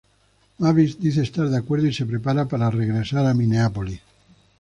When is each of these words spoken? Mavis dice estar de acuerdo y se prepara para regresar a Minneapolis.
Mavis 0.57 0.99
dice 0.99 1.21
estar 1.21 1.47
de 1.49 1.57
acuerdo 1.57 1.85
y 1.85 1.93
se 1.93 2.07
prepara 2.07 2.47
para 2.47 2.71
regresar 2.71 3.27
a 3.27 3.35
Minneapolis. 3.35 4.01